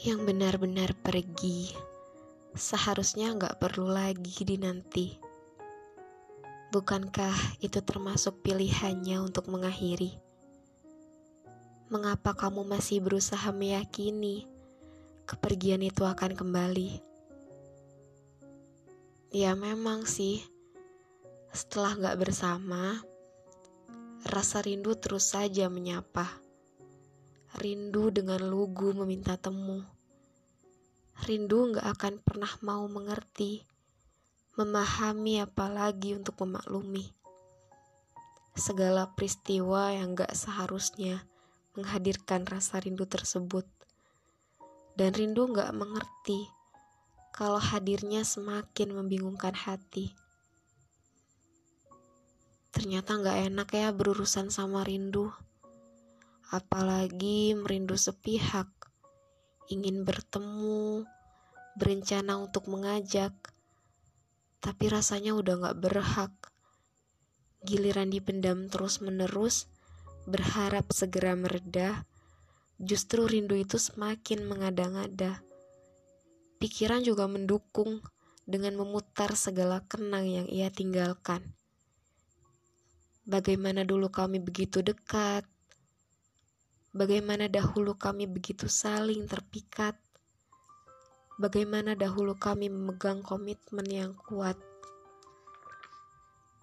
[0.00, 1.76] yang benar-benar pergi
[2.56, 5.20] seharusnya nggak perlu lagi dinanti.
[6.72, 10.16] Bukankah itu termasuk pilihannya untuk mengakhiri?
[11.92, 14.48] Mengapa kamu masih berusaha meyakini
[15.28, 16.96] kepergian itu akan kembali?
[19.36, 20.40] Ya memang sih,
[21.52, 23.04] setelah nggak bersama,
[24.24, 26.49] rasa rindu terus saja menyapa.
[27.58, 30.00] Rindu dengan lugu meminta temu
[31.20, 33.60] rindu gak akan pernah mau mengerti,
[34.56, 37.12] memahami apalagi untuk memaklumi.
[38.56, 41.28] Segala peristiwa yang gak seharusnya
[41.76, 43.68] menghadirkan rasa rindu tersebut.
[44.96, 46.48] Dan rindu gak mengerti
[47.36, 50.16] kalau hadirnya semakin membingungkan hati.
[52.72, 55.28] Ternyata gak enak ya berurusan sama rindu.
[56.50, 58.66] Apalagi merindu sepihak
[59.70, 61.06] ingin bertemu,
[61.78, 63.30] berencana untuk mengajak,
[64.58, 66.34] tapi rasanya udah gak berhak.
[67.62, 69.70] Giliran dipendam terus-menerus,
[70.26, 72.02] berharap segera meredah,
[72.82, 75.46] justru rindu itu semakin mengada-ngada.
[76.58, 78.02] Pikiran juga mendukung
[78.42, 81.40] dengan memutar segala kenang yang ia tinggalkan.
[83.22, 85.46] Bagaimana dulu kami begitu dekat,
[86.90, 89.94] Bagaimana dahulu kami begitu saling terpikat.
[91.38, 94.58] Bagaimana dahulu kami memegang komitmen yang kuat.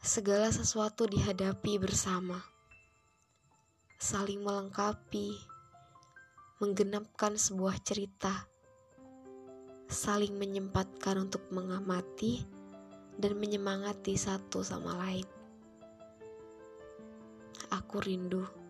[0.00, 2.40] Segala sesuatu dihadapi bersama.
[4.00, 5.36] Saling melengkapi,
[6.56, 8.48] menggenapkan sebuah cerita.
[9.92, 12.40] Saling menyempatkan untuk mengamati
[13.20, 15.28] dan menyemangati satu sama lain.
[17.68, 18.63] Aku rindu.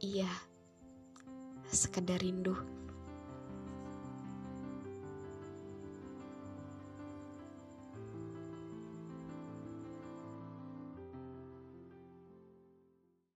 [0.00, 0.32] Iya,
[1.68, 2.56] sekedar rindu.